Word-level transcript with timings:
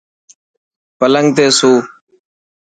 پلنگ 0.99 1.27
تي 1.35 1.45
سو. 1.57 1.71